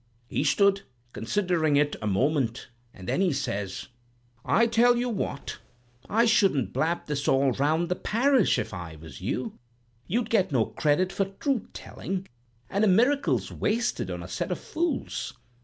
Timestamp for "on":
14.09-14.23